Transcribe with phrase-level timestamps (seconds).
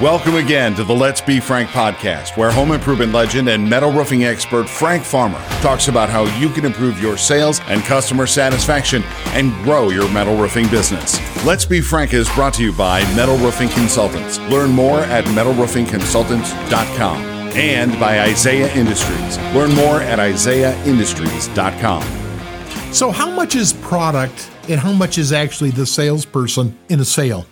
[0.00, 4.24] Welcome again to the Let's Be Frank podcast, where home improvement legend and metal roofing
[4.24, 9.52] expert Frank Farmer talks about how you can improve your sales and customer satisfaction and
[9.62, 11.20] grow your metal roofing business.
[11.44, 14.40] Let's Be Frank is brought to you by Metal Roofing Consultants.
[14.40, 17.22] Learn more at metalroofingconsultants.com
[17.54, 19.38] and by Isaiah Industries.
[19.54, 22.92] Learn more at isaiahindustries.com.
[22.92, 27.46] So, how much is product and how much is actually the salesperson in a sale?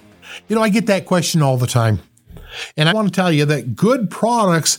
[0.49, 2.01] You know, I get that question all the time.
[2.77, 4.79] And I want to tell you that good products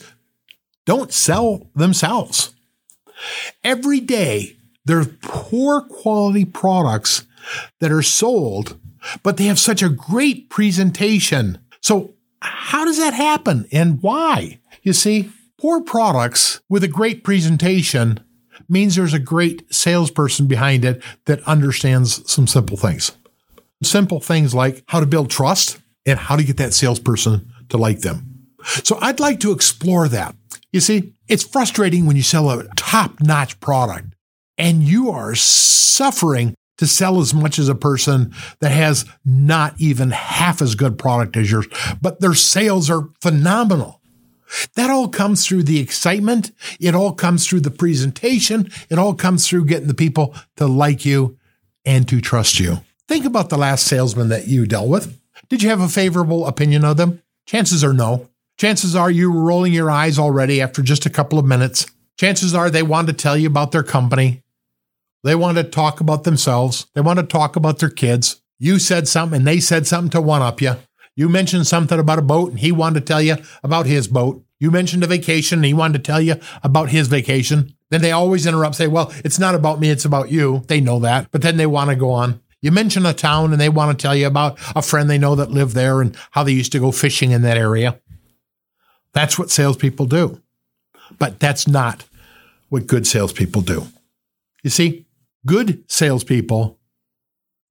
[0.86, 2.54] don't sell themselves.
[3.64, 4.56] Every day,
[4.86, 7.26] there are poor quality products
[7.80, 8.80] that are sold,
[9.24, 11.60] but they have such a great presentation.
[11.82, 14.60] So, how does that happen and why?
[14.82, 18.20] You see, poor products with a great presentation
[18.68, 23.12] means there's a great salesperson behind it that understands some simple things.
[23.84, 28.02] Simple things like how to build trust and how to get that salesperson to like
[28.02, 28.48] them.
[28.84, 30.36] So I'd like to explore that.
[30.72, 34.14] You see, it's frustrating when you sell a top notch product
[34.58, 40.12] and you are suffering to sell as much as a person that has not even
[40.12, 41.68] half as good product as yours,
[42.02, 44.02] but their sales are phenomenal.
[44.76, 46.52] That all comes through the excitement.
[46.80, 48.70] It all comes through the presentation.
[48.90, 51.38] It all comes through getting the people to like you
[51.86, 52.80] and to trust you.
[53.08, 55.20] Think about the last salesman that you dealt with.
[55.50, 57.22] Did you have a favorable opinion of them?
[57.46, 58.30] Chances are no.
[58.58, 61.86] Chances are you were rolling your eyes already after just a couple of minutes.
[62.18, 64.44] Chances are they want to tell you about their company.
[65.24, 66.88] They want to talk about themselves.
[66.94, 68.42] They want to talk about their kids.
[68.60, 70.76] You said something and they said something to one up you.
[71.16, 74.44] You mentioned something about a boat and he wanted to tell you about his boat.
[74.60, 77.76] You mentioned a vacation and he wanted to tell you about his vacation.
[77.90, 80.64] Then they always interrupt, say, well, it's not about me, it's about you.
[80.68, 82.42] They know that, but then they want to go on.
[82.62, 85.36] You mention a town and they want to tell you about a friend they know
[85.36, 88.00] that lived there and how they used to go fishing in that area.
[89.14, 90.42] That's what salespeople do.
[91.18, 92.06] But that's not
[92.70, 93.88] what good salespeople do.
[94.64, 95.06] You see,
[95.46, 96.80] good salespeople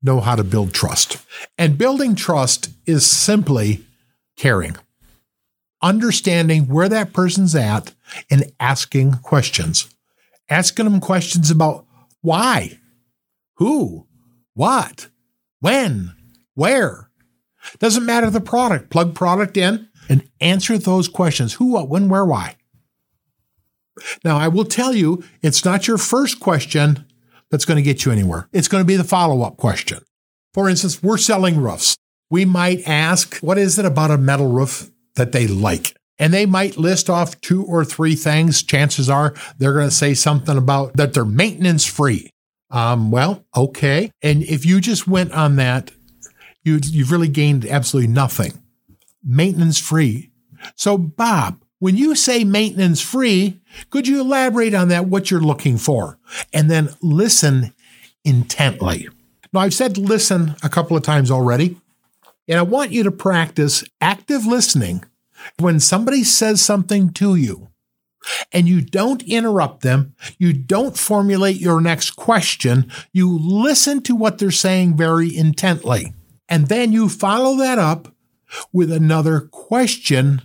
[0.03, 1.19] know how to build trust.
[1.57, 3.85] And building trust is simply
[4.37, 4.77] caring,
[5.83, 7.95] understanding where that person's at
[8.31, 9.89] and asking questions.
[10.49, 11.87] Asking them questions about
[12.23, 12.79] why,
[13.55, 14.07] who,
[14.61, 15.09] what,
[15.61, 16.15] when,
[16.53, 17.09] where.
[17.79, 18.91] Doesn't matter the product.
[18.91, 22.57] Plug product in and answer those questions who, what, when, where, why.
[24.23, 27.07] Now, I will tell you, it's not your first question
[27.51, 28.51] that's going to get you anywhere.
[28.53, 30.01] It's going to be the follow up question.
[30.53, 31.97] For instance, we're selling roofs.
[32.29, 35.97] We might ask, what is it about a metal roof that they like?
[36.19, 38.63] And they might list off two or three things.
[38.63, 42.31] Chances are they're going to say something about that they're maintenance free.
[42.71, 44.13] Um, well, okay.
[44.23, 45.91] And if you just went on that,
[46.63, 48.63] you, you've really gained absolutely nothing.
[49.25, 50.31] Maintenance free.
[50.77, 55.79] So, Bob, when you say maintenance free, could you elaborate on that, what you're looking
[55.79, 56.19] for?
[56.53, 57.75] And then listen
[58.25, 59.09] intently.
[59.53, 61.77] Now, I've said listen a couple of times already,
[62.47, 65.05] and I want you to practice active listening
[65.59, 67.70] when somebody says something to you
[68.53, 74.39] and you don't interrupt them, you don't formulate your next question, you listen to what
[74.39, 76.13] they're saying very intently.
[76.49, 78.15] And then you follow that up
[78.73, 80.43] with another question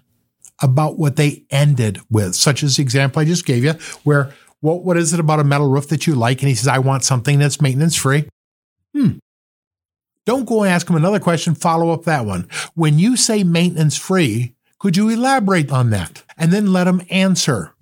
[0.61, 4.31] about what they ended with, such as the example I just gave you, where
[4.61, 6.41] what, what is it about a metal roof that you like?
[6.41, 8.27] And he says, I want something that's maintenance free.
[8.95, 9.17] Hmm.
[10.25, 12.47] Don't go and ask him another question, follow up that one.
[12.73, 16.23] When you say maintenance free, could you elaborate on that?
[16.37, 17.73] And then let him answer.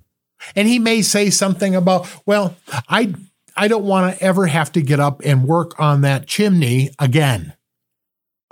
[0.55, 2.55] And he may say something about, well,
[2.89, 3.13] I
[3.55, 7.53] I don't want to ever have to get up and work on that chimney again.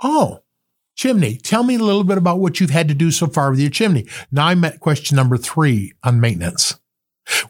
[0.02, 0.42] Oh,
[0.96, 1.36] chimney.
[1.36, 3.70] Tell me a little bit about what you've had to do so far with your
[3.70, 4.06] chimney.
[4.30, 6.78] Now I'm at question number three on maintenance.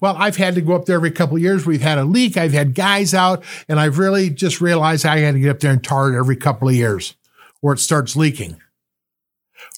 [0.00, 1.64] Well, I've had to go up there every couple of years.
[1.64, 2.36] We've had a leak.
[2.36, 5.72] I've had guys out, and I've really just realized I had to get up there
[5.72, 7.16] and tar it every couple of years
[7.62, 8.60] or it starts leaking.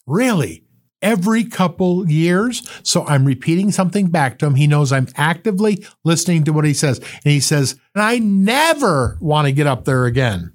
[0.07, 0.64] Really?
[1.05, 2.67] Every couple years?
[2.83, 4.55] So I'm repeating something back to him.
[4.55, 6.99] He knows I'm actively listening to what he says.
[6.99, 10.55] And he says, and I never want to get up there again.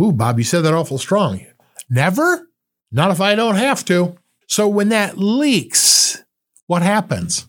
[0.00, 1.44] Ooh, Bob, you said that awful strong.
[1.90, 2.48] Never?
[2.92, 4.16] Not if I don't have to.
[4.46, 6.22] So when that leaks,
[6.68, 7.48] what happens?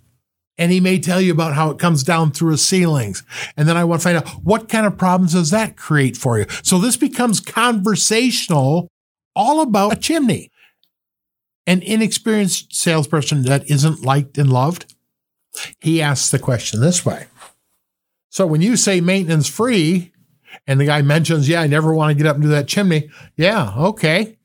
[0.57, 3.23] And he may tell you about how it comes down through his ceilings.
[3.57, 6.39] And then I want to find out what kind of problems does that create for
[6.39, 6.45] you?
[6.63, 8.87] So this becomes conversational
[9.35, 10.50] all about a chimney.
[11.71, 14.93] An inexperienced salesperson that isn't liked and loved,
[15.79, 17.27] he asks the question this way.
[18.29, 20.11] So when you say maintenance free,
[20.67, 23.09] and the guy mentions, yeah, I never want to get up and do that chimney.
[23.37, 24.37] Yeah, okay.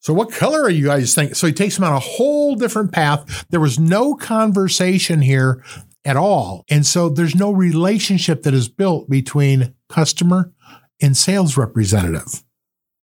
[0.00, 1.34] So, what color are you guys think?
[1.34, 3.44] So, he takes them on a whole different path.
[3.50, 5.62] There was no conversation here
[6.06, 6.64] at all.
[6.70, 10.54] And so, there's no relationship that is built between customer
[11.02, 12.42] and sales representative.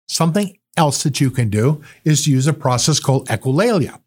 [0.07, 3.99] Something else that you can do is use a process called echolalia.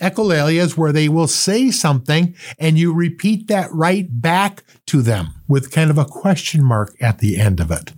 [0.00, 5.28] Echolalia is where they will say something and you repeat that right back to them
[5.48, 7.92] with kind of a question mark at the end of it.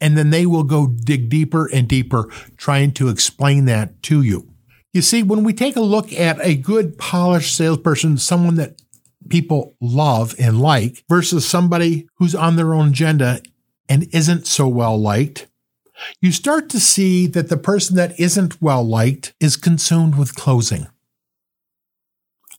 [0.00, 4.48] And then they will go dig deeper and deeper trying to explain that to you.
[4.92, 8.82] You see, when we take a look at a good polished salesperson, someone that
[9.28, 13.40] people love and like versus somebody who's on their own agenda
[13.88, 15.46] and isn't so well liked,
[16.20, 20.86] you start to see that the person that isn't well liked is consumed with closing.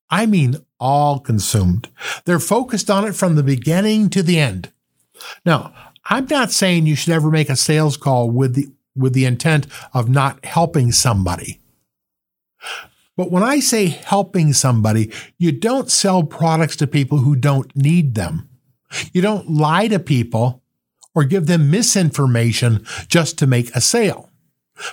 [0.09, 1.89] I mean, all consumed.
[2.25, 4.71] They're focused on it from the beginning to the end.
[5.45, 5.73] Now,
[6.05, 9.67] I'm not saying you should ever make a sales call with the with the intent
[9.93, 11.61] of not helping somebody.
[13.15, 18.15] But when I say helping somebody, you don't sell products to people who don't need
[18.15, 18.49] them.
[19.13, 20.63] You don't lie to people
[21.19, 24.29] or give them misinformation just to make a sale.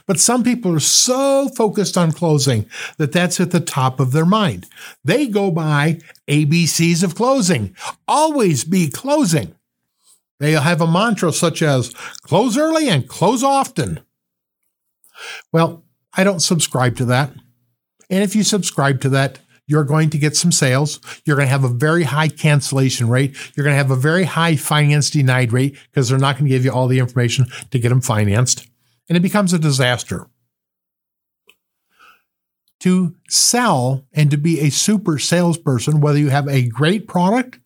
[0.06, 4.26] But some people are so focused on closing that that's at the top of their
[4.26, 4.67] mind.
[5.05, 7.76] They go by ABCs of closing.
[8.08, 9.55] Always be closing.
[10.40, 11.90] They'll have a mantra such as
[12.23, 14.00] close early and close often.
[15.52, 17.31] Well, I don't subscribe to that.
[18.11, 21.01] And if you subscribe to that, you're going to get some sales.
[21.25, 23.37] You're going to have a very high cancellation rate.
[23.55, 26.51] You're going to have a very high finance denied rate because they're not going to
[26.51, 28.67] give you all the information to get them financed.
[29.09, 30.29] And it becomes a disaster.
[32.81, 37.59] To sell and to be a super salesperson, whether you have a great product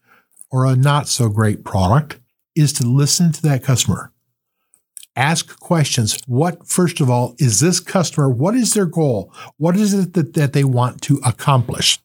[0.50, 2.18] or a not so great product,
[2.54, 4.12] is to listen to that customer.
[5.16, 6.18] Ask questions.
[6.26, 8.30] What, first of all, is this customer?
[8.30, 9.32] What is their goal?
[9.56, 11.98] What is it that, that they want to accomplish?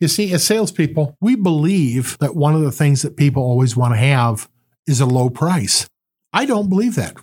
[0.00, 3.94] You see, as salespeople, we believe that one of the things that people always want
[3.94, 4.48] to have
[4.86, 5.88] is a low price.
[6.32, 7.16] I don't believe that.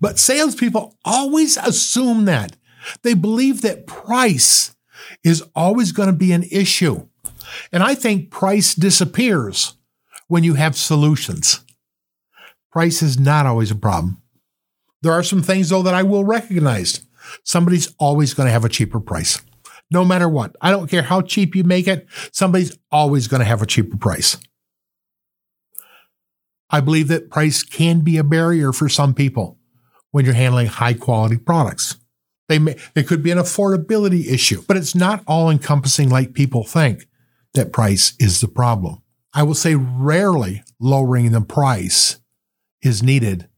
[0.00, 2.56] But salespeople always assume that.
[3.02, 4.76] They believe that price
[5.24, 7.08] is always going to be an issue.
[7.72, 9.76] And I think price disappears
[10.28, 11.64] when you have solutions.
[12.76, 14.20] Price is not always a problem.
[15.00, 17.06] There are some things, though, that I will recognize.
[17.42, 19.40] Somebody's always going to have a cheaper price,
[19.90, 20.54] no matter what.
[20.60, 23.96] I don't care how cheap you make it, somebody's always going to have a cheaper
[23.96, 24.36] price.
[26.68, 29.56] I believe that price can be a barrier for some people
[30.10, 31.96] when you're handling high quality products.
[32.50, 36.62] They may, it could be an affordability issue, but it's not all encompassing like people
[36.62, 37.08] think
[37.54, 39.00] that price is the problem.
[39.32, 42.18] I will say rarely lowering the price
[42.86, 43.48] is needed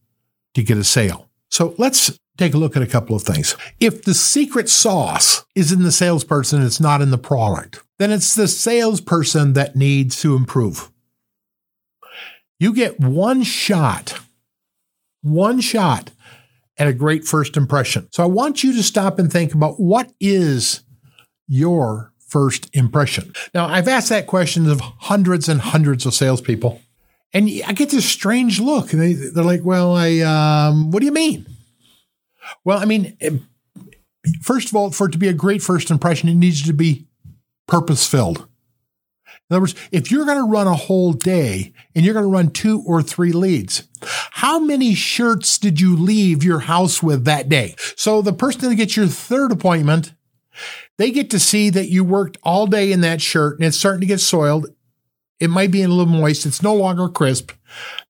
[0.55, 1.29] to get a sale.
[1.49, 3.55] So let's take a look at a couple of things.
[3.79, 8.35] If the secret sauce is in the salesperson, it's not in the product, then it's
[8.35, 10.91] the salesperson that needs to improve.
[12.59, 14.19] You get one shot,
[15.21, 16.11] one shot
[16.77, 18.07] at a great first impression.
[18.11, 20.83] So I want you to stop and think about what is
[21.47, 23.33] your first impression?
[23.53, 26.81] Now, I've asked that question of hundreds and hundreds of salespeople,
[27.33, 28.93] and I get this strange look.
[28.93, 31.45] And they, they're like, well, I, um, what do you mean?
[32.63, 33.17] Well, I mean,
[34.41, 37.07] first of all, for it to be a great first impression, it needs to be
[37.67, 38.47] purpose filled.
[39.49, 42.31] In other words, if you're going to run a whole day and you're going to
[42.31, 43.87] run two or three leads,
[44.31, 47.75] how many shirts did you leave your house with that day?
[47.95, 50.13] So the person that gets your third appointment
[50.97, 54.01] they get to see that you worked all day in that shirt and it's starting
[54.01, 54.67] to get soiled.
[55.39, 56.45] It might be a little moist.
[56.45, 57.51] It's no longer crisp.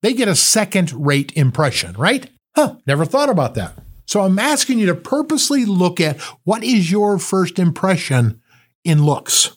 [0.01, 2.29] They get a second rate impression, right?
[2.55, 3.74] Huh, never thought about that.
[4.05, 8.41] So I'm asking you to purposely look at what is your first impression
[8.83, 9.55] in looks.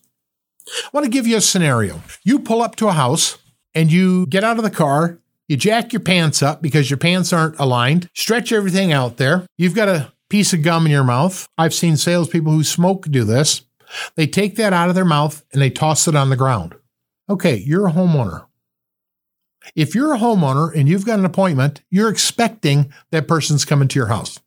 [0.68, 2.02] I want to give you a scenario.
[2.22, 3.38] You pull up to a house
[3.74, 7.32] and you get out of the car, you jack your pants up because your pants
[7.32, 9.46] aren't aligned, stretch everything out there.
[9.56, 11.46] You've got a piece of gum in your mouth.
[11.58, 13.62] I've seen salespeople who smoke do this.
[14.16, 16.74] They take that out of their mouth and they toss it on the ground.
[17.28, 18.46] Okay, you're a homeowner.
[19.76, 23.98] If you're a homeowner and you've got an appointment, you're expecting that person's coming to
[23.98, 24.40] your house.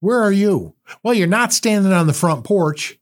[0.00, 0.74] Where are you?
[1.02, 2.98] Well, you're not standing on the front porch.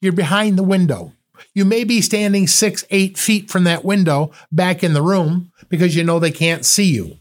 [0.00, 1.12] You're behind the window.
[1.54, 5.94] You may be standing six, eight feet from that window back in the room because
[5.94, 7.18] you know they can't see you.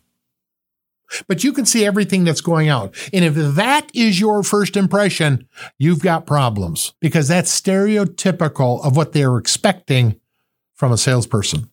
[1.27, 2.95] But you can see everything that's going out.
[3.13, 9.13] And if that is your first impression, you've got problems because that's stereotypical of what
[9.13, 10.19] they're expecting
[10.77, 11.69] from a salesperson.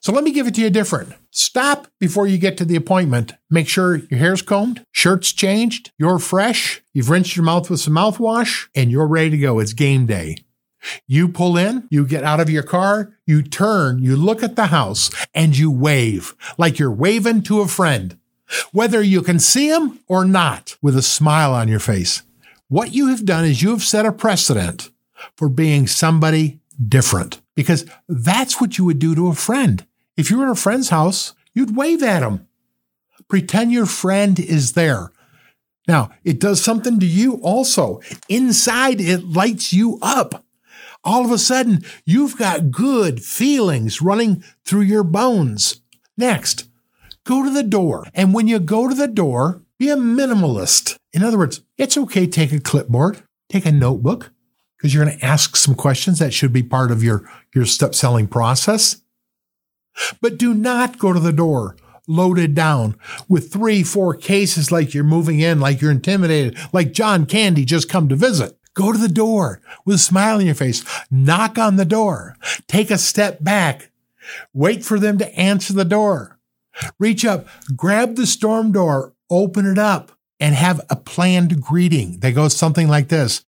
[0.00, 1.12] So let me give it to you different.
[1.30, 3.34] Stop before you get to the appointment.
[3.50, 7.94] Make sure your hair's combed, shirt's changed, you're fresh, you've rinsed your mouth with some
[7.94, 9.60] mouthwash, and you're ready to go.
[9.60, 10.38] It's game day.
[11.06, 14.66] You pull in, you get out of your car, you turn, you look at the
[14.66, 18.18] house, and you wave like you're waving to a friend,
[18.72, 22.22] whether you can see him or not, with a smile on your face.
[22.68, 24.90] What you have done is you have set a precedent
[25.36, 29.84] for being somebody different because that's what you would do to a friend.
[30.16, 32.46] If you were in a friend's house, you'd wave at him.
[33.28, 35.10] Pretend your friend is there.
[35.88, 38.00] Now, it does something to you also.
[38.28, 40.44] Inside, it lights you up.
[41.02, 45.80] All of a sudden, you've got good feelings running through your bones.
[46.16, 46.68] Next,
[47.24, 48.06] go to the door.
[48.14, 50.96] And when you go to the door, be a minimalist.
[51.12, 54.32] In other words, it's okay take a clipboard, take a notebook,
[54.76, 57.94] because you're going to ask some questions that should be part of your, your step
[57.94, 59.02] selling process.
[60.20, 62.96] But do not go to the door loaded down
[63.28, 67.88] with three, four cases like you're moving in, like you're intimidated, like John Candy just
[67.88, 68.56] come to visit.
[68.74, 70.84] Go to the door with a smile on your face.
[71.10, 72.36] Knock on the door.
[72.68, 73.90] Take a step back.
[74.52, 76.38] Wait for them to answer the door.
[76.98, 82.32] Reach up, grab the storm door, open it up, and have a planned greeting that
[82.32, 83.46] goes something like this.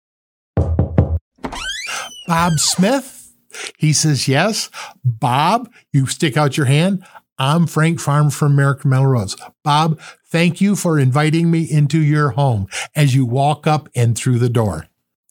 [2.28, 3.34] Bob Smith?
[3.78, 4.70] He says, Yes.
[5.04, 7.04] Bob, you stick out your hand.
[7.40, 9.36] I'm Frank Farm from American Metal Roofs.
[9.64, 14.40] Bob, thank you for inviting me into your home as you walk up and through
[14.40, 14.88] the door.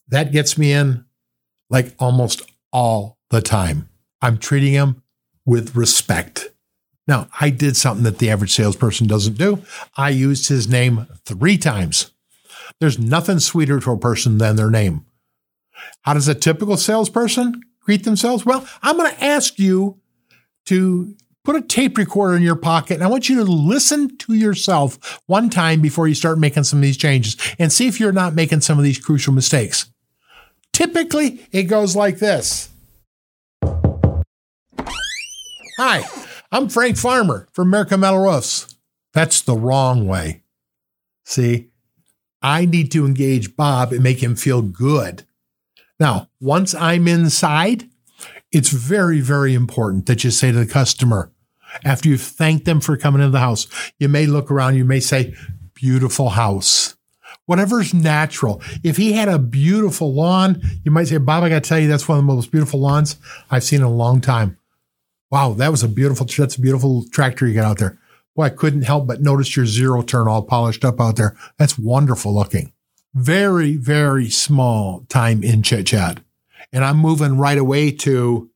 [0.09, 1.05] That gets me in
[1.69, 3.89] like almost all the time.
[4.23, 5.03] I'm treating him
[5.45, 6.49] with respect.
[7.09, 9.63] Now, I did something that the average salesperson doesn't do.
[9.97, 12.13] I used his name three times.
[12.81, 15.07] There's nothing sweeter to a person than their name.
[16.03, 18.45] How does a typical salesperson greet themselves?
[18.45, 20.01] Well, I'm going to ask you
[20.67, 21.15] to
[21.45, 25.21] put a tape recorder in your pocket and I want you to listen to yourself
[25.27, 28.35] one time before you start making some of these changes and see if you're not
[28.35, 29.89] making some of these crucial mistakes.
[30.73, 32.71] Typically, it goes like this
[35.79, 36.05] Hi,
[36.51, 38.75] I'm Frank Farmer from American Metal Roofs.
[39.13, 40.43] That's the wrong way.
[41.25, 41.69] See,
[42.41, 45.26] I need to engage Bob and make him feel good
[45.99, 47.89] now, once I'm inside,
[48.53, 51.33] it's very, very important that you say to the customer,
[51.85, 53.67] after you've thanked them for coming into the house,
[53.99, 55.35] you may look around, you may say,
[55.75, 56.97] beautiful house.
[57.47, 58.61] Whatever's natural.
[58.83, 61.89] If he had a beautiful lawn, you might say, Bob, I got to tell you,
[61.89, 63.17] that's one of the most beautiful lawns
[63.51, 64.59] I've seen in a long time.
[65.31, 67.99] Wow, that was a beautiful, that's a beautiful tractor you got out there.
[68.35, 71.37] Boy, I couldn't help but notice your zero turn all polished up out there.
[71.59, 72.73] That's wonderful looking
[73.15, 76.21] very, very small time in chit chat.
[76.73, 78.51] And I'm moving right away to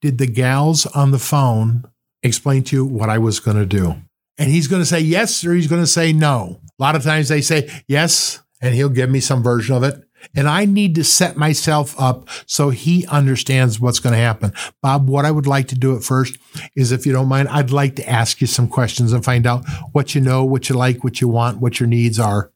[0.00, 1.84] did the gals on the phone
[2.22, 3.96] explain to you what I was going to do?
[4.38, 6.60] And he's going to say yes or he's going to say no.
[6.78, 10.02] A lot of times they say yes, and he'll give me some version of it.
[10.36, 14.52] And I need to set myself up so he understands what's going to happen.
[14.80, 16.38] Bob, what I would like to do at first
[16.76, 19.64] is, if you don't mind, I'd like to ask you some questions and find out
[19.90, 22.51] what you know, what you like, what you want, what your needs are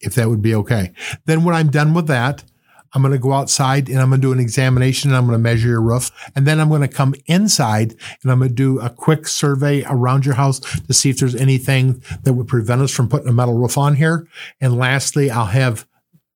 [0.00, 0.92] if that would be okay.
[1.26, 2.44] Then when I'm done with that,
[2.92, 5.38] I'm going to go outside and I'm going to do an examination and I'm going
[5.38, 6.10] to measure your roof.
[6.34, 9.84] And then I'm going to come inside and I'm going to do a quick survey
[9.84, 13.32] around your house to see if there's anything that would prevent us from putting a
[13.32, 14.26] metal roof on here.
[14.60, 15.86] And lastly, I'll have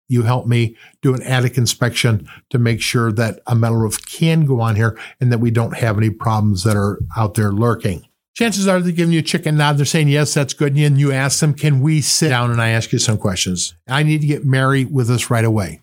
[0.06, 4.44] you help me do an attic inspection to make sure that a metal roof can
[4.44, 8.06] go on here and that we don't have any problems that are out there lurking
[8.34, 9.78] chances are they're giving you a chicken nod.
[9.78, 10.76] They're saying, yes, that's good.
[10.76, 13.74] And you ask them, can we sit down and I ask you some questions?
[13.88, 15.80] I need to get Mary with us right away.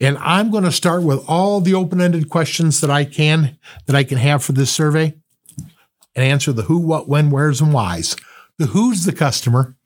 [0.00, 4.04] And I'm going to start with all the open-ended questions that I can, that I
[4.04, 5.14] can have for this survey
[6.14, 8.14] and answer the who, what, when, where's, and why's.
[8.58, 9.76] The who's the customer,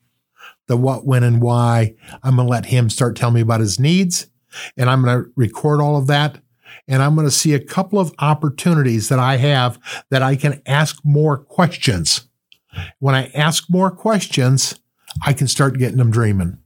[0.67, 1.95] the what, when, and why.
[2.25, 4.27] I'm going to let him start telling me about his needs
[4.77, 6.39] and I'm going to record all of that
[6.87, 9.79] and I'm going to see a couple of opportunities that I have
[10.11, 12.29] that I can ask more questions.
[12.99, 14.79] When I ask more questions,
[15.25, 16.59] I can start getting them dreaming.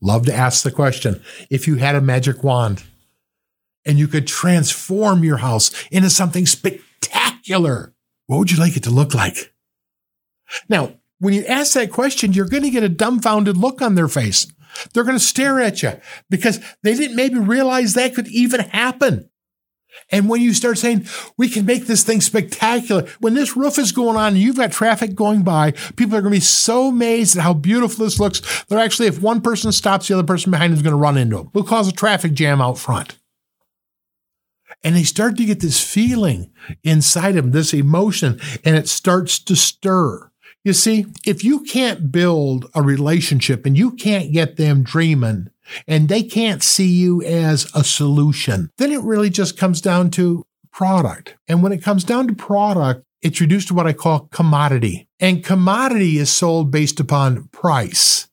[0.00, 2.82] Love to ask the question if you had a magic wand
[3.86, 7.94] and you could transform your house into something spectacular,
[8.26, 9.54] what would you like it to look like?
[10.68, 14.08] Now, when you ask that question, you're going to get a dumbfounded look on their
[14.08, 14.46] face.
[14.92, 15.92] They're going to stare at you
[16.28, 19.30] because they didn't maybe realize that could even happen.
[20.10, 23.92] And when you start saying, we can make this thing spectacular, when this roof is
[23.92, 27.36] going on and you've got traffic going by, people are going to be so amazed
[27.36, 28.64] at how beautiful this looks.
[28.64, 31.36] They're actually, if one person stops, the other person behind is going to run into
[31.36, 31.50] them.
[31.52, 33.18] We'll cause a traffic jam out front.
[34.82, 39.56] And they start to get this feeling inside them, this emotion, and it starts to
[39.56, 40.30] stir.
[40.62, 45.48] You see, if you can't build a relationship and you can't get them dreaming
[45.86, 50.44] and they can't see you as a solution, then it really just comes down to
[50.72, 51.36] product.
[51.48, 55.08] And when it comes down to product, it's reduced to what I call commodity.
[55.20, 58.28] And commodity is sold based upon price.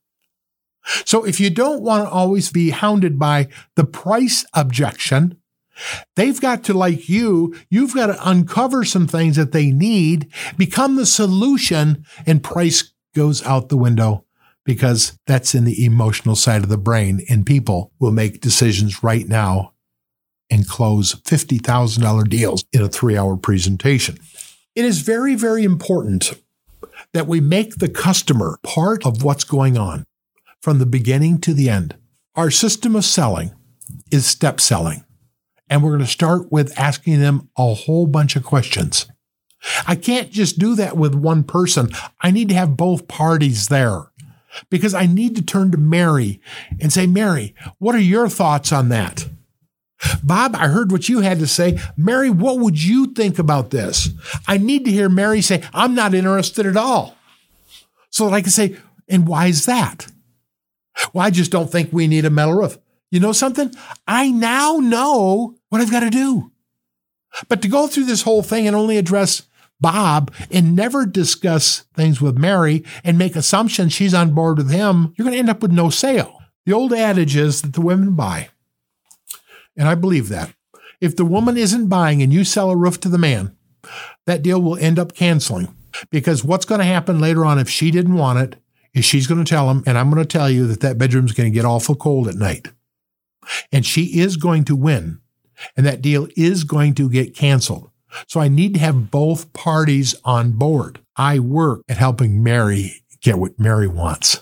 [1.06, 5.38] So if you don't want to always be hounded by the price objection,
[6.16, 10.96] They've got to, like you, you've got to uncover some things that they need, become
[10.96, 14.26] the solution, and price goes out the window
[14.66, 17.22] because that's in the emotional side of the brain.
[17.30, 19.74] And people will make decisions right now
[20.50, 24.18] and close $50,000 deals in a three hour presentation.
[24.76, 26.34] It is very, very important
[27.14, 30.06] that we make the customer part of what's going on
[30.62, 31.96] from the beginning to the end.
[32.36, 33.52] Our system of selling
[34.12, 35.04] is step selling.
[35.70, 39.08] And we're going to start with asking them a whole bunch of questions.
[39.88, 41.90] I can't just do that with one person.
[42.20, 44.11] I need to have both parties there
[44.70, 46.42] because I need to turn to Mary
[46.80, 49.28] and say, Mary, what are your thoughts on that?
[50.24, 51.80] Bob, I heard what you had to say.
[51.96, 54.10] Mary, what would you think about this?
[54.48, 57.16] I need to hear Mary say, I'm not interested at all.
[58.10, 58.78] So that I can say,
[59.08, 60.08] and why is that?
[61.14, 62.78] Well, I just don't think we need a metal roof.
[63.12, 63.74] You know something?
[64.08, 66.52] I now know what I've got to do.
[67.48, 69.44] But to go through this whole thing and only address
[69.82, 75.14] Bob and never discuss things with Mary and make assumptions she's on board with him,
[75.18, 76.40] you're going to end up with no sale.
[76.66, 78.50] The old adage is that the women buy.
[79.76, 80.54] And I believe that.
[81.00, 83.58] If the woman isn't buying and you sell a roof to the man,
[84.28, 85.76] that deal will end up canceling.
[86.10, 88.62] Because what's going to happen later on if she didn't want it
[88.94, 91.34] is she's going to tell him, and I'm going to tell you that that bedroom's
[91.34, 92.70] going to get awful cold at night.
[93.72, 95.20] And she is going to win.
[95.76, 97.91] And that deal is going to get canceled.
[98.28, 101.00] So I need to have both parties on board.
[101.16, 104.42] I work at helping Mary get what Mary wants.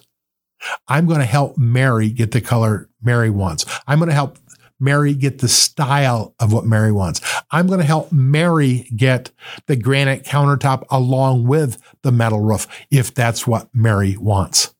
[0.88, 3.66] I'm going to help Mary get the color Mary wants.
[3.88, 4.38] I'm going to help
[4.80, 7.22] Mary get the style of what Mary wants.
[7.52, 9.32] I'm going to help Mary get
[9.68, 14.74] the granite countertop along with the metal roof if that's what Mary wants.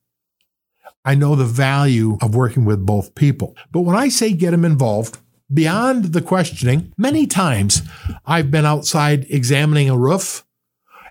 [1.04, 3.56] I know the value of working with both people.
[3.72, 5.18] But when I say get them involved,
[5.54, 7.82] beyond the questioning, many times
[8.26, 10.46] I've been outside examining a roof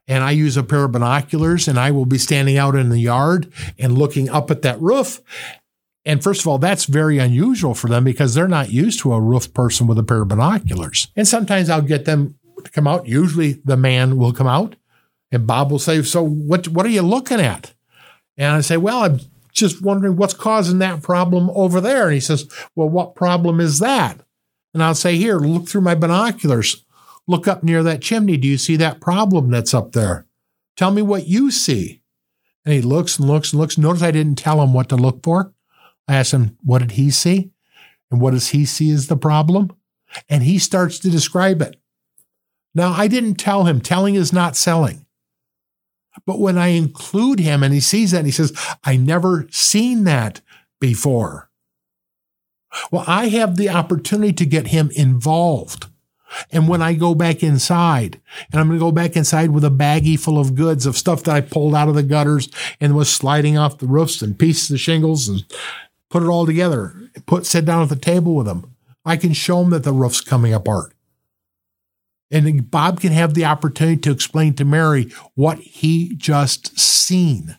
[0.07, 3.01] and I use a pair of binoculars and I will be standing out in the
[3.01, 5.20] yard and looking up at that roof.
[6.05, 9.20] And first of all, that's very unusual for them because they're not used to a
[9.20, 11.09] roof person with a pair of binoculars.
[11.14, 13.07] And sometimes I'll get them to come out.
[13.07, 14.77] Usually the man will come out
[15.31, 17.74] and Bob will say, So what, what are you looking at?
[18.37, 19.20] And I say, Well, I'm
[19.53, 22.05] just wondering what's causing that problem over there.
[22.05, 24.20] And he says, Well, what problem is that?
[24.78, 26.84] And I'll say, Here, look through my binoculars.
[27.26, 28.36] Look up near that chimney.
[28.36, 30.24] Do you see that problem that's up there?
[30.76, 32.00] Tell me what you see.
[32.64, 33.76] And he looks and looks and looks.
[33.76, 35.52] Notice I didn't tell him what to look for.
[36.06, 37.50] I asked him, What did he see?
[38.08, 39.72] And what does he see as the problem?
[40.28, 41.74] And he starts to describe it.
[42.72, 45.06] Now, I didn't tell him, telling is not selling.
[46.24, 50.04] But when I include him and he sees that, and he says, I never seen
[50.04, 50.40] that
[50.80, 51.47] before.
[52.90, 55.86] Well, I have the opportunity to get him involved.
[56.52, 58.20] And when I go back inside,
[58.52, 61.22] and I'm going to go back inside with a baggie full of goods of stuff
[61.24, 62.48] that I pulled out of the gutters
[62.80, 65.44] and was sliding off the roofs and pieces of shingles and
[66.10, 66.94] put it all together,
[67.26, 68.74] put sit down at the table with them.
[69.04, 70.92] I can show them that the roof's coming apart.
[72.30, 77.56] And Bob can have the opportunity to explain to Mary what he just seen.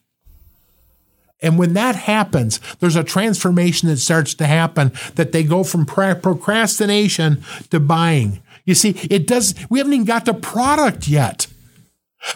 [1.42, 5.86] And when that happens, there's a transformation that starts to happen that they go from
[5.86, 8.42] procrastination to buying.
[8.66, 11.48] You see, it does, we haven't even got the product yet.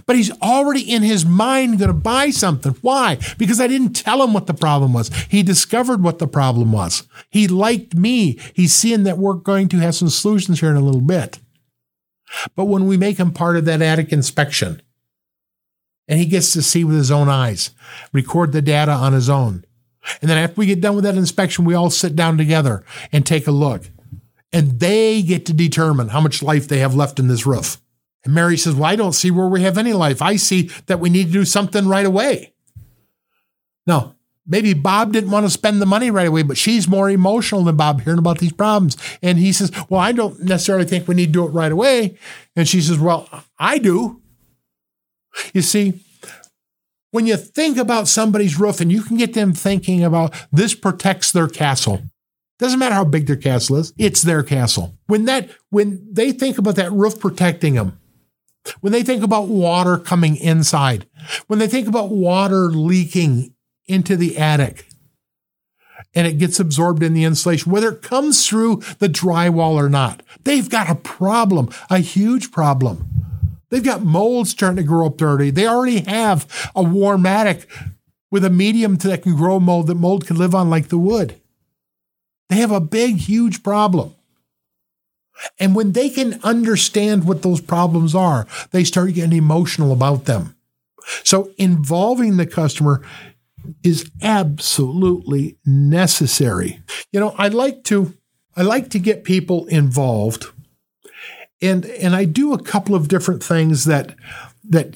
[0.05, 2.73] But he's already in his mind going to buy something.
[2.81, 3.17] Why?
[3.37, 5.09] Because I didn't tell him what the problem was.
[5.29, 7.03] He discovered what the problem was.
[7.29, 8.39] He liked me.
[8.53, 11.39] He's seeing that we're going to have some solutions here in a little bit.
[12.55, 14.81] But when we make him part of that attic inspection,
[16.07, 17.71] and he gets to see with his own eyes,
[18.11, 19.65] record the data on his own.
[20.21, 23.25] And then after we get done with that inspection, we all sit down together and
[23.25, 23.89] take a look.
[24.51, 27.81] And they get to determine how much life they have left in this roof.
[28.23, 30.21] And Mary says, Well, I don't see where we have any life.
[30.21, 32.53] I see that we need to do something right away.
[33.85, 37.63] Now, maybe Bob didn't want to spend the money right away, but she's more emotional
[37.63, 38.97] than Bob hearing about these problems.
[39.21, 42.17] And he says, Well, I don't necessarily think we need to do it right away.
[42.55, 44.21] And she says, Well, I do.
[45.53, 46.01] You see,
[47.11, 51.31] when you think about somebody's roof and you can get them thinking about this protects
[51.31, 52.01] their castle,
[52.59, 54.93] Doesn't matter how big their castle is, it's their castle.
[55.07, 57.99] When that when they think about that roof protecting them,
[58.81, 61.05] when they think about water coming inside,
[61.47, 63.53] when they think about water leaking
[63.87, 64.87] into the attic,
[66.15, 70.21] and it gets absorbed in the insulation, whether it comes through the drywall or not.
[70.43, 73.09] They've got a problem, a huge problem.
[73.73, 75.49] They've got molds starting to grow up dirty.
[75.49, 77.67] They already have a warm attic
[78.29, 81.41] with a medium that can grow mold that mold can live on like the wood.
[82.49, 84.13] They have a big, huge problem.
[85.59, 90.55] And when they can understand what those problems are, they start getting emotional about them.
[91.23, 93.01] So involving the customer
[93.83, 96.79] is absolutely necessary.
[97.11, 98.13] You know, I like to
[98.55, 100.45] I like to get people involved.
[101.63, 104.15] And and I do a couple of different things that
[104.69, 104.93] that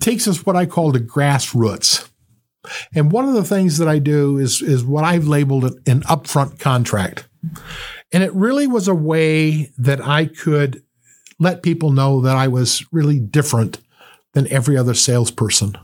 [0.00, 2.08] takes us what I call the grassroots.
[2.94, 6.58] And one of the things that I do is is what I've labeled an upfront
[6.58, 7.28] contract.
[8.12, 10.82] And it really was a way that I could
[11.38, 13.78] let people know that I was really different
[14.32, 15.76] than every other salesperson.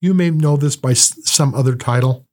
[0.00, 2.26] You may know this by some other title.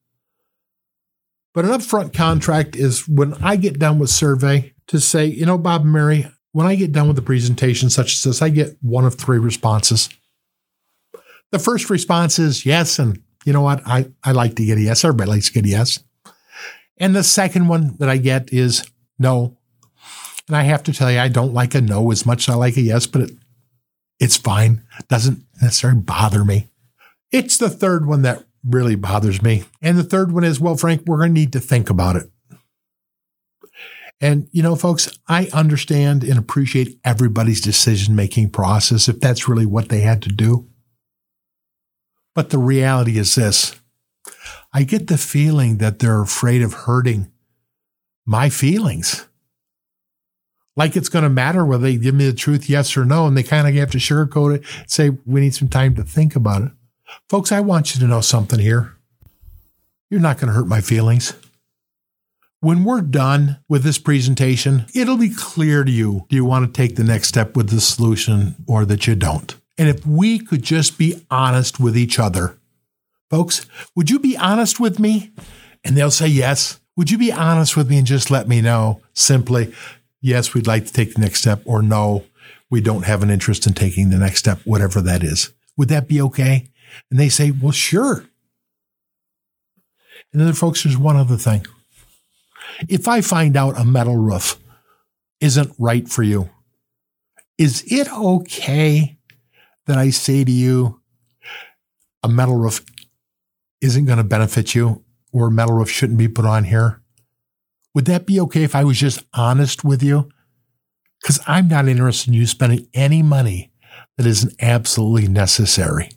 [1.53, 5.57] But an upfront contract is when I get done with survey to say, you know,
[5.57, 8.75] Bob and Mary, when I get done with the presentation, such as this, I get
[8.81, 10.09] one of three responses.
[11.51, 13.81] The first response is yes, and you know what?
[13.85, 15.05] I, I like to get a yes.
[15.05, 15.99] Everybody likes to get a yes.
[16.97, 18.85] And the second one that I get is
[19.17, 19.57] no.
[20.47, 22.57] And I have to tell you, I don't like a no as much as I
[22.57, 23.31] like a yes, but it,
[24.19, 24.83] it's fine.
[24.99, 26.67] It doesn't necessarily bother me.
[27.31, 29.63] It's the third one that really bothers me.
[29.81, 32.29] And the third one is, well, Frank, we're going to need to think about it.
[34.21, 39.65] And, you know, folks, I understand and appreciate everybody's decision making process if that's really
[39.65, 40.67] what they had to do.
[42.35, 43.75] But the reality is this
[44.71, 47.31] I get the feeling that they're afraid of hurting
[48.25, 49.27] my feelings.
[50.77, 53.27] Like it's going to matter whether they give me the truth, yes or no.
[53.27, 56.35] And they kind of have to sugarcoat it, say, we need some time to think
[56.35, 56.71] about it.
[57.27, 58.95] Folks, I want you to know something here.
[60.09, 61.33] You're not going to hurt my feelings.
[62.63, 66.71] When we're done with this presentation, it'll be clear to you do you want to
[66.71, 69.55] take the next step with the solution or that you don't.
[69.79, 72.59] And if we could just be honest with each other,
[73.31, 75.31] folks, would you be honest with me?
[75.83, 76.79] And they'll say yes.
[76.95, 79.73] Would you be honest with me and just let me know simply,
[80.21, 82.25] yes, we'd like to take the next step, or no,
[82.69, 85.51] we don't have an interest in taking the next step, whatever that is?
[85.77, 86.69] Would that be okay?
[87.09, 88.25] And they say, well, sure.
[90.31, 91.65] And then, folks, there's one other thing.
[92.87, 94.59] If I find out a metal roof
[95.39, 96.49] isn't right for you,
[97.57, 99.17] is it okay
[99.85, 101.01] that I say to you,
[102.23, 102.83] a metal roof
[103.81, 107.01] isn't going to benefit you or a metal roof shouldn't be put on here?
[107.93, 110.29] Would that be okay if I was just honest with you?
[111.21, 113.71] Because I'm not interested in you spending any money
[114.17, 116.09] that isn't absolutely necessary.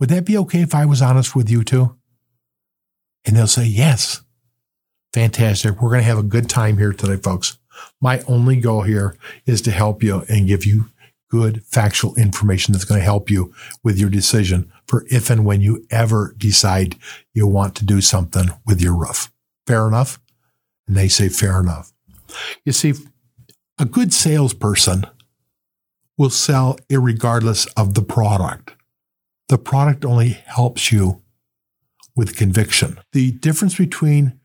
[0.00, 1.96] Would that be okay if I was honest with you too?
[3.24, 4.22] And they'll say, Yes.
[5.12, 5.80] Fantastic.
[5.80, 7.58] We're going to have a good time here today, folks.
[8.00, 9.16] My only goal here
[9.46, 10.86] is to help you and give you
[11.30, 13.52] good factual information that's going to help you
[13.84, 16.96] with your decision for if and when you ever decide
[17.34, 19.30] you want to do something with your roof.
[19.66, 20.18] Fair enough?
[20.86, 21.92] And they say, fair enough.
[22.64, 22.94] You see,
[23.78, 25.06] a good salesperson
[26.16, 28.74] will sell regardless of the product.
[29.48, 31.22] The product only helps you
[32.16, 32.98] with conviction.
[33.12, 34.37] The difference between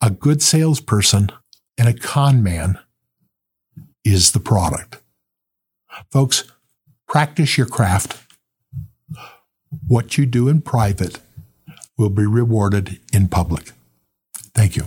[0.00, 1.30] a good salesperson
[1.76, 2.78] and a con man
[4.04, 4.98] is the product.
[6.10, 6.44] Folks,
[7.06, 8.24] practice your craft.
[9.86, 11.20] What you do in private
[11.96, 13.72] will be rewarded in public.
[14.54, 14.84] Thank you.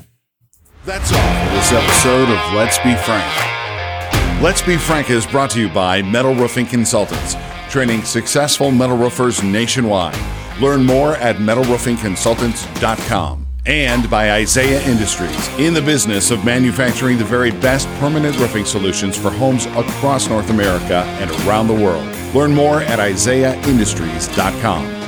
[0.85, 4.41] That's all for this episode of Let's Be Frank.
[4.41, 7.35] Let's Be Frank is brought to you by Metal Roofing Consultants
[7.71, 10.19] training successful metal roofers nationwide.
[10.59, 17.51] Learn more at metalroofingconsultants.com and by Isaiah Industries, in the business of manufacturing the very
[17.51, 22.05] best permanent roofing solutions for homes across North America and around the world.
[22.33, 25.01] Learn more at isaiahindustries.com.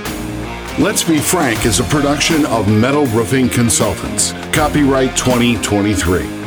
[0.82, 4.34] Let's Be Frank is a production of Metal Roofing Consultants.
[4.52, 6.43] Copyright 2023.